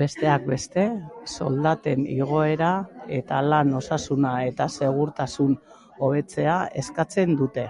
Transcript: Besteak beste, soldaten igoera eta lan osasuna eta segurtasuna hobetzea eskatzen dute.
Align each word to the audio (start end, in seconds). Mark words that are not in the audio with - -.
Besteak 0.00 0.42
beste, 0.50 0.84
soldaten 1.36 2.04
igoera 2.16 2.68
eta 3.20 3.40
lan 3.48 3.74
osasuna 3.80 4.34
eta 4.52 4.68
segurtasuna 4.82 5.82
hobetzea 6.04 6.60
eskatzen 6.86 7.36
dute. 7.44 7.68